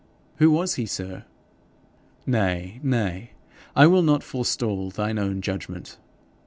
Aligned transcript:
'Who 0.37 0.49
was 0.49 0.77
he, 0.81 0.87
sir?' 0.87 1.25
'Nay, 2.25 2.79
nay, 2.81 3.33
I 3.75 3.85
will 3.85 4.01
not 4.01 4.23
forestall 4.23 4.89
thine 4.89 5.19
own 5.19 5.41
judgment. 5.41 5.99